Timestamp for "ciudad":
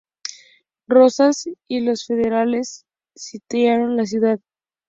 4.07-4.39